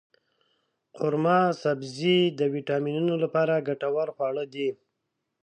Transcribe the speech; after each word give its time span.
قورمه 0.97 1.39
سبزي 1.63 2.17
د 2.39 2.41
ویټامینونو 2.53 3.13
لپاره 3.23 3.65
ګټور 3.67 4.07
خواړه 4.15 4.43
دی. 4.53 4.69